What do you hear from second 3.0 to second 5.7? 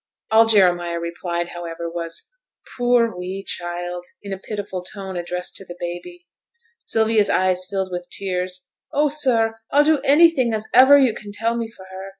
wee child!' in a pitiful tone, addressed to